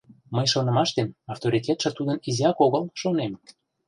[0.35, 3.33] Мый шонымаштем, авторитетше тудын изиак огыл, шонем.